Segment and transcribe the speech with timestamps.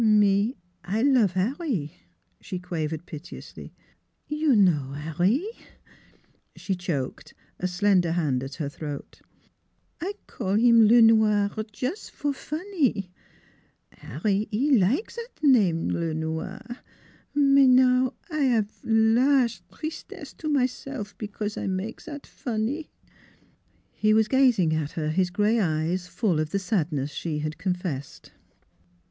[0.01, 1.91] "Me I love 'Arry,"
[2.39, 3.71] she quavered piteously.
[4.29, 5.47] 44 You know 'Arry"
[6.55, 9.21] She choked, a slender hand at her throat."
[10.01, 13.09] I call heem Le Noir jus' for fonnie.
[14.01, 16.61] 'Arry 'e like zat name Le Noir;
[17.35, 22.87] mais I 'ave now large tristesse to myself because I make zat fonnie."
[23.91, 28.31] He was gazing at her, his gray eyes full of the sadness she had confessed.